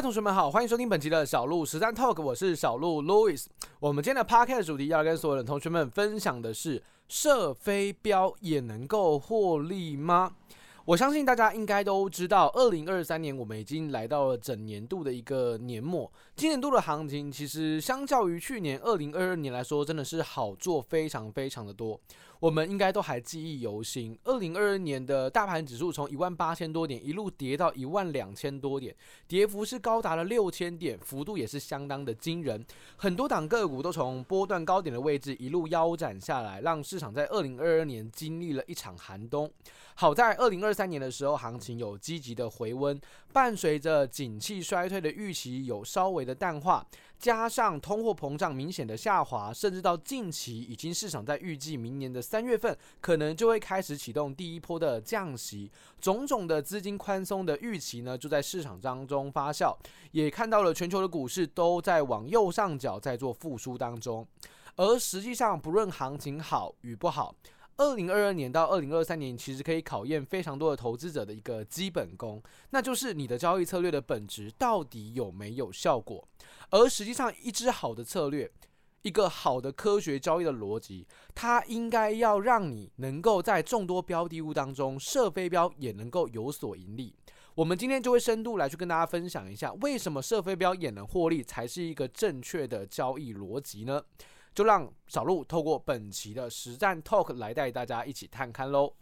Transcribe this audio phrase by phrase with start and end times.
[0.00, 3.44] 同学们好，欢迎收听本期的小鹿实战 Talk，我是小鹿 Louis。
[3.78, 10.32] 我们今天的 Podcast 主题要跟所有的同学们分享的是：射飞镖也能够获利吗？
[10.86, 16.10] 我相信大家应该都知道，二零二三年我们已经来到了整年度的一个年末。
[16.34, 22.00] 今年度的行情其实相较于去年二零二二年来说，真的是好做非常非常的多。
[22.40, 28.96] 我们应该都还记忆犹新，二零二二年的大盘指数从一万八千多点一路跌到一万两千多点，
[29.28, 32.64] 跌幅是高达了六千点，幅度也是相当的惊人。
[32.96, 39.50] 很多档个股都从波段高点的位置一路腰斩下来，让市场在二零二二年经历了一场寒冬。
[39.96, 42.98] 好在二零二三年的时候，行情有积极的回温，
[43.34, 46.86] 伴随着景气衰退的预期有稍微的淡化。
[47.20, 59.76] 加上通货膨胀明显的下滑，甚至到近期已经市场在预计明年的三月份可能就会开始启动第一波的降息，种种的资金宽松的预期呢就在市场当中发酵，
[60.12, 64.26] 也看到了全球的股市都在往右上角在做复苏当中，
[64.76, 67.34] 而实际上不论行情好与不好。
[67.80, 72.42] 二零二二年到二零二三年，其实可以考验非常多的投资者的一个基本功，
[72.72, 76.22] 那就是你的交易策略的本质到底有没有效果。
[76.68, 78.50] 而实际上，一支好的策略，
[79.00, 87.14] 一个好的科学交易的逻辑，它应该要让你能够在众多标的物当中设飞镖也能够有所盈利。
[87.54, 94.02] 我们今天就会深度来去跟大家分享一下，为什么设飞镖也能获利才是一个正确的交易逻辑呢？
[94.60, 98.92] 就让小鹿透过本期的实战 Talk 来带大家一起探看喽。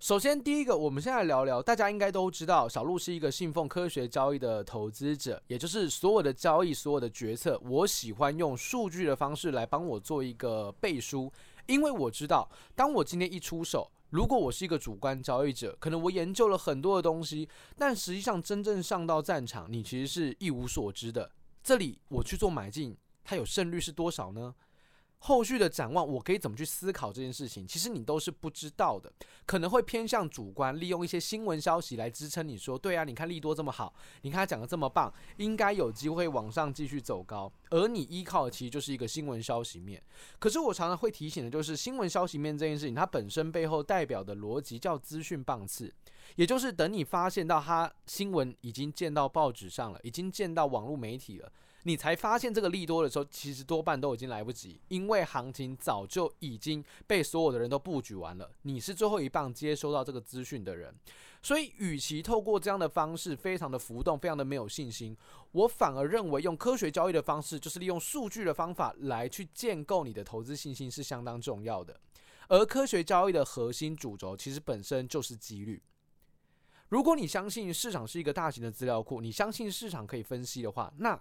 [0.00, 11.30] 首先，第一个，我们先来聊聊，大家应该都知道，小鹿是一个信奉科学交易的投资者，也就是所有的交易、所有的决策，我喜欢用数据的方式来帮我做一个背书，
[11.66, 17.46] 因为我知道，当我今天一出手，如果我是一个主观交易者，可能我研究了很多的东西，
[17.76, 21.30] 但实际上真正上到战场，你其实是一无所知的。
[21.62, 22.96] 这里我去做买进。
[23.24, 24.54] 它有胜率是多少呢？
[25.24, 27.64] 后续的展望，我可以怎么去思考这件事情？
[27.64, 29.12] 其实你都是不知道的，
[29.46, 37.52] 可能会偏向主观，利用一些新闻消息来支撑你说，对啊，你看利多这么好，你看他讲的这么棒，应该有机会往上继续走高。
[37.70, 40.02] 而你依靠的其实就是一个新闻消息面。
[40.40, 45.94] 可是我常常会提醒的就是，新闻消息面这件事情，它本身背后代表的逻辑叫资讯棒次，
[46.34, 51.52] 也就是等你发现到它新闻已经见到报纸上了，已经见到网络媒体了。
[51.84, 58.50] 你才发现这个利多的时候，其实多半都已经来不及，因为行情早就已经被所有的人都布局完了。
[58.62, 60.94] 你是最后一棒接收到这个资讯的人，
[61.42, 65.16] 所以与其透过这样的方式非常的浮动，非常的没有信心，
[65.50, 71.98] 我反而认为用科学交易的方式，就是利用数据的方法来去建构你的投资信心是相当重要的。
[72.48, 75.82] 而科学交易的核心主轴其实本身就是几率。
[76.90, 81.18] 如果你相信市场是一个大型的资料库，你相信市场可以分析的话，那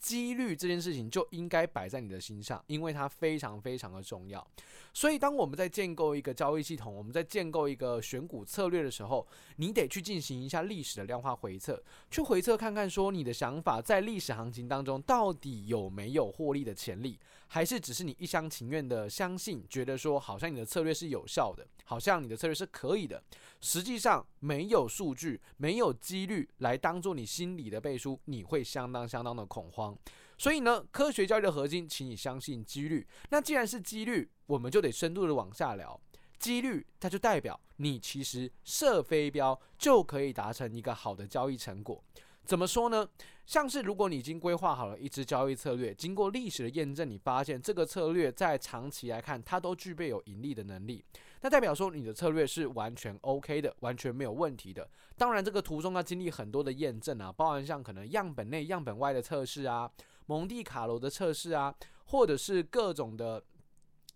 [0.00, 4.46] 几率这件事情就应该摆在你的心上，因为它非常非常的重要。
[4.94, 9.26] 所以，当我们在建构一个交易系统，我们在建构一个选股策略的时候，
[9.56, 23.22] 你得去进行一下历史的量化回测，去回测看看说你的想法在历史行情当中到底有没有获利的潜力，还是只是你一厢情愿的相信，觉得说好像你的策略是有效的，好像你的策略是可以的，
[23.60, 29.87] 实际上没有数据，没有几率来当做你心里的背书，你会相当相当的恐慌。
[30.36, 33.06] 所以呢，科学交易的核心，请你相信几率。
[33.30, 36.00] 那既然是几率，我们就得深度的往下聊。
[36.38, 42.02] 几率它就代表你其实射飞镖就可以达成一个好的交易成果。
[42.44, 43.08] 怎么说呢？
[43.44, 51.04] 像是如果你已经规划好了一支交易策略，经过历史的验证，你发现这个策略在长期来看，它都具备有盈利的能力，
[51.40, 54.88] 那代表说你的策略是完全 OK 的，完全没有问题的。
[55.16, 59.90] 当然，这个途中要经历很多的验证啊，包含像可能样本内、样本外的测试啊，
[60.26, 61.74] 蒙地卡罗的测试啊，
[62.06, 63.42] 或者是各种的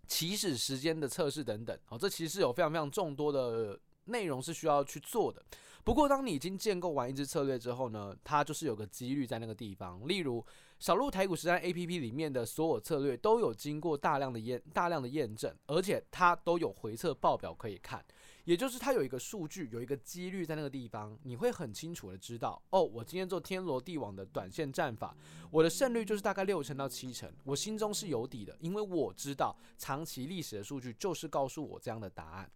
[0.06, 1.78] 起始时间的测试等等。
[1.88, 5.42] 哦，这其实有非常非常众多的内容是需要去做的。
[5.84, 10.06] 不过，当你已经建构完一支策略之后呢，它就是有个几率在那个地方。
[10.06, 10.44] 例如，
[10.79, 18.05] 小鹿台股实战 APP 里面的所有策略都有经过大量的验、大量的验证，而且它都有回测报表可以看。
[18.44, 25.17] 也就是它有一个数据，有一个几率在那个地方，你会很清楚的知道，哦，我今天做天罗地网的短线战法，
[25.50, 32.50] 我的胜率就是大概六成到七成，我心中是有底的，因为我知道长期历史的数据就是告诉我这样的答案。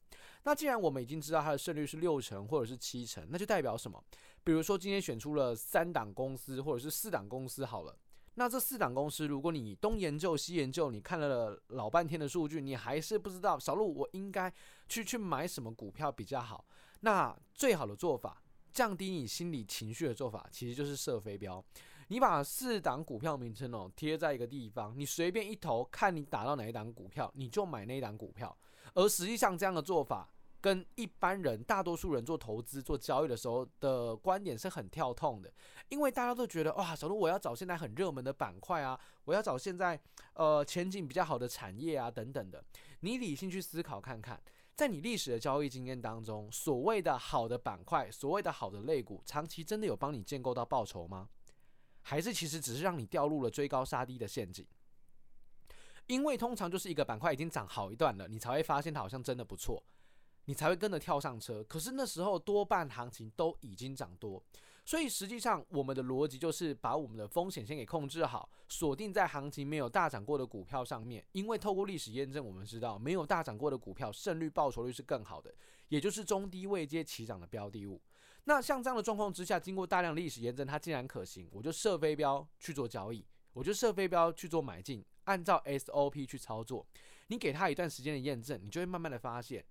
[0.46, 4.00] 那既然我们已经知道它的胜率是六成或者是七成，那就代表什么？
[4.44, 7.98] 比如说今天选出了三档公司或者是四档公司好了。
[8.36, 14.52] 那这四档公司，如果你东研究西研究，你看了老半天的数据，你还是不知道小鹿我应该
[14.88, 16.64] 去去买什么股票比较好。
[17.00, 18.40] 那最好的做法，
[18.72, 21.64] 降低你心理情绪的做法，其实就是射飞镖。
[22.06, 28.56] 你把四档股票名称哦贴在一个地方，你随便一投，看你打到哪一档股票，你就买那一档股票。
[28.94, 30.32] 而实际上这样的做法，
[30.66, 35.48] 跟一般人大多数人做投资做交易的时候的观点是很跳痛的，
[35.90, 39.96] 因为大家都觉得哇，小路我要找现在很热门的板块啊，我要找现在
[40.34, 42.64] 呃前景比较好的产业啊等等的。
[42.98, 44.42] 你理性去思考看看，
[44.74, 51.28] 在你历史的交易经验当中，所谓的好的板块，所谓的好的类股，长期真的有帮你建构到报酬吗？
[52.02, 54.66] 还是其实只是让你掉入了追高杀低的陷阱，
[56.08, 59.80] 因为通常就是一个板块已经涨好一段了，你才会发现它好像真的不错，
[60.46, 61.62] 你才会跟着跳上车。
[61.64, 64.42] 可是那时候多半行情都已经涨多。
[64.84, 71.24] 所以实际上，我们的逻辑就是把我们的风险先给控制好，锁定在行情没有大涨过的股票上面。
[71.32, 75.52] 因为透过历史验证，我们知道没有大涨过的股票，胜率报酬率是更好的，
[75.88, 78.00] 也就是中低位阶起涨的标的物。
[78.44, 86.86] 那像这样的状况之下，经过大量历史验证，它竟然可行，我就射飞镖去做交易，我就射飞镖去做买进，按照 SOP 去操作。
[87.26, 89.64] 你给它一段时间的验证，你就会慢慢的发现，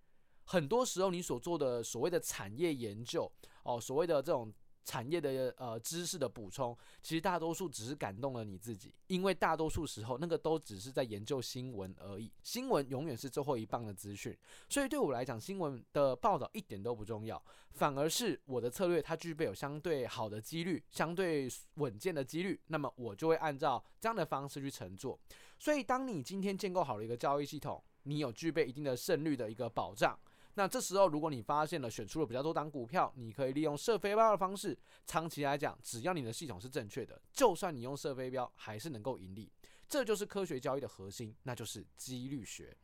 [0.46, 3.32] 很多时候你所做的所谓的产业研究，
[3.64, 4.54] 哦，所谓的这种。
[4.88, 14.38] 产业的呃知识的补充，其实大多数只是感动了你自己，因为大多数时候那个都只是在研究新闻而已，新闻永远是最后一棒的资讯，
[14.70, 25.20] 所以对我来讲，新闻的报道一点都不重要，反而是我的策略它具备有相对好的几率，相对稳健的几率，那么我就会按照这样的方式去乘坐。
[25.58, 30.16] 所以当你今天建构好了一个交易系统，你有具备一定的胜率的一个保障。
[30.58, 39.52] 那这时候，如果你发现了选出了比较多档股票，你可以利用射飞镖的方式，长期来讲，只要你的系统是正确的，就算你用射飞镖，还是能够盈利。
[39.88, 42.76] 这就是科学交易的核心，那就是几率学。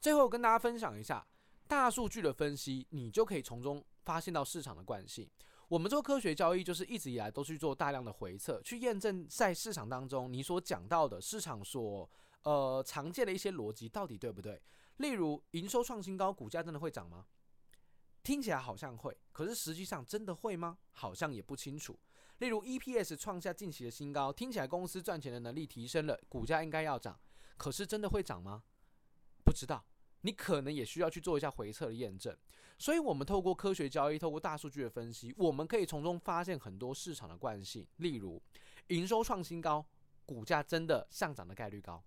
[0.00, 1.26] 最后跟大家分享一下
[1.66, 5.28] 大数据的分析，你就可以从中发现到市场的惯性。
[5.68, 12.08] 我们做科学交易，就是一直以来都去做大量的回测，去验证在市场当中你所讲到的市场所
[12.42, 14.62] 呃常见的一些逻辑到底对不对。
[14.98, 17.26] 例如，营收创新高，股价真的会涨吗？
[18.22, 20.78] 听起来好像会，可是实际上真的会吗？
[20.92, 21.98] 好像也不清楚。
[22.38, 27.18] 例如，EPS 创下近期的新高，听起来公司赚钱的能力提升了，股价应该要涨，
[27.56, 28.62] 可是真的会涨吗？
[29.44, 29.84] 不知道。
[30.22, 32.36] 你可能也需要去做一下回测的验证。
[32.78, 37.86] 所以，我们透过科学交易，透过大数据的分析，我们可以从中发现很多市场的惯性。
[37.98, 38.42] 例如，
[38.88, 39.86] 营收创新高，
[40.24, 42.02] 股价真的上涨的概率高。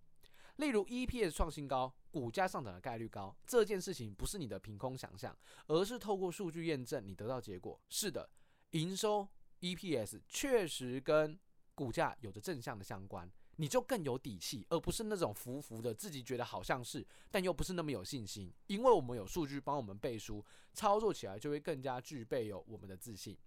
[0.60, 5.34] 例如 EPS 创新高，股价上涨的概率高，这件事情不是你的凭空想象，
[5.68, 7.80] 而是透过数据验证，你得到结果。
[7.88, 8.30] 是的，
[8.72, 9.26] 营收
[9.62, 11.40] EPS 确实跟
[11.74, 18.54] 股价有着正向的相关，你就更有底气，而不是那种浮浮的，自己觉得好像是，但又不是那么有信心。
[18.68, 23.38] 因为我们有数据帮我们背书，操作起来就会更加具备有我们的自信。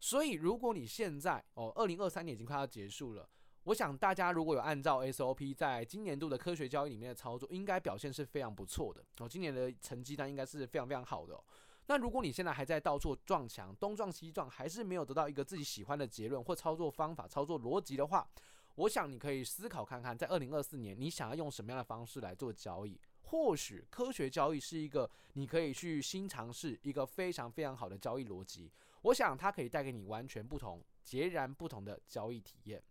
[0.00, 3.28] 所以，如果你现在哦，二零二三年已经快要结束了。
[3.64, 9.28] 我想大家如果有按照 SOP 在今年度的科学交易里面的操作，应该表现是非常不错的哦。
[9.28, 11.42] 今年的成绩单应该是非常非常好的哦。
[11.86, 18.28] 那如果你现在还在到处撞墙，东撞西撞，还是没有得到一个自己喜欢的结论或操作方法、操作逻辑的话，
[18.74, 23.00] 我想你可以思考看看，在二零二四年你想要用什么样的方式来做交易？
[23.22, 28.70] 或许科学交易是一个你可以去新尝试一个非常非常好的交易逻辑。
[29.02, 32.82] 我想它可以带给你完全不同、截然不同的交易体验。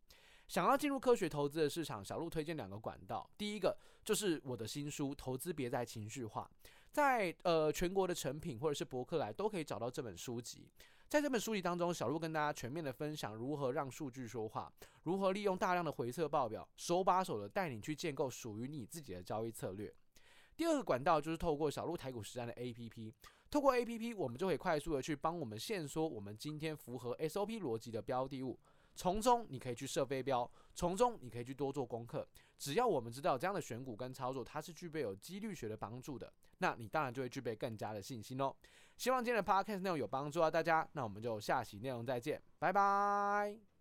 [0.47, 3.29] 想要进入科学投资的市场，小鹿推荐两个管道。
[3.37, 6.49] 第一个就是我的新书《投资别再情绪化》，
[6.91, 10.67] 在呃全国的成品或者是博客来都可以找到这本书籍。
[11.09, 14.71] 在这本书籍当中，小鹿跟大家全面的分享如何让数据说话，
[15.03, 19.93] 如何利用大量的回测报表，手把手的带你去建构属于你自己的交易策略。
[20.55, 23.13] 第二个管道就是透过小鹿台股实战的 APP，
[23.49, 28.59] 透过 APP 我们就可以快速的去帮我们限缩我们今天符合 SOP 逻辑的标的物。
[28.95, 32.27] 从中你可以去射飞镖，从中你可以去多做功课。
[32.57, 38.53] 只要我们知道这样的选股跟操作，它是具备有几率学的帮助的，那你当然就会具备更加的信心哦。
[38.95, 43.72] 希望今天的 podcast 内容有帮助啊大家，那我们就下期内容再见，拜拜。